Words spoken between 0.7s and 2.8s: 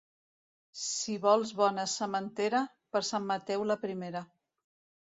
Si vols bona sementera,